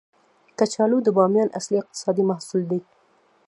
[0.57, 2.79] کچالو د بامیان اصلي اقتصادي محصول دی